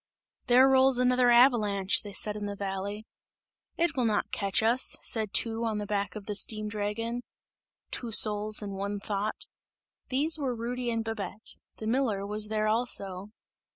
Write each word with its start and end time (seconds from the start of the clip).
"There 0.47 0.67
rolls 0.67 0.97
another 0.97 1.29
avalanche!" 1.29 2.01
they 2.01 2.11
said 2.11 2.35
in 2.35 2.47
the 2.47 2.55
valley. 2.55 3.05
"It 3.77 3.95
will 3.95 4.05
not 4.05 4.31
catch 4.31 4.63
us!" 4.63 4.97
said 5.03 5.31
two 5.31 5.63
on 5.63 5.77
the 5.77 5.85
back 5.85 6.15
of 6.15 6.25
the 6.25 6.33
steam 6.35 6.69
dragon; 6.69 7.21
"two 7.91 8.11
souls 8.11 8.63
and 8.63 8.73
one 8.73 8.99
thought" 8.99 9.45
these 10.09 10.39
were 10.39 10.55
Rudy 10.55 10.89
and 10.89 11.05
Babette; 11.05 11.53
the 11.75 11.85
miller 11.85 12.25
was 12.25 12.47
there 12.47 12.67
also. 12.67 13.27